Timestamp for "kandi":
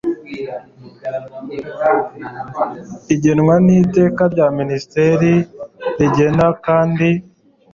6.65-7.09